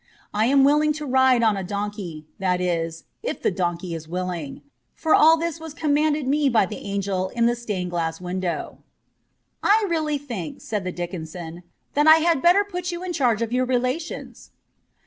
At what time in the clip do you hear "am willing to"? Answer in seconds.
0.47-1.05